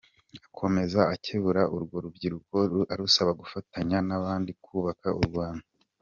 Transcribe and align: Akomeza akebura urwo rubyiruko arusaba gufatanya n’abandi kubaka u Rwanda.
Akomeza 0.47 0.99
akebura 1.13 1.61
urwo 1.75 1.95
rubyiruko 2.03 2.57
arusaba 2.93 3.31
gufatanya 3.41 3.97
n’abandi 4.07 4.51
kubaka 4.63 5.09
u 5.19 5.21
Rwanda. 5.29 5.65